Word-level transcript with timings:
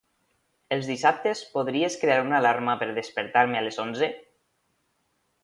Els 0.75 0.87
dissabtes 0.91 1.43
podries 1.57 1.97
crear 2.05 2.17
una 2.29 2.39
alarma 2.39 2.77
per 2.81 2.89
despertar-me 2.97 3.61
a 3.61 3.63
les 3.69 3.79
onze? 3.87 4.11